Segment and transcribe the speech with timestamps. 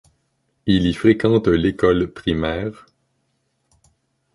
[0.65, 2.87] Il y fréquente l'école primaire.